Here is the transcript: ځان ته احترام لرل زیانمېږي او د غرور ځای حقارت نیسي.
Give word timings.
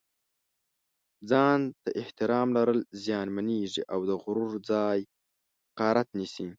ځان 1.29 1.59
ته 1.81 1.89
احترام 2.01 2.47
لرل 2.57 2.79
زیانمېږي 3.03 3.81
او 3.93 3.99
د 4.09 4.11
غرور 4.21 4.51
ځای 4.71 4.99
حقارت 5.67 6.07
نیسي. 6.19 6.45